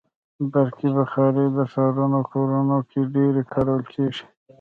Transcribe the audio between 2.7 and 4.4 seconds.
کې ډېره کارول کېږي.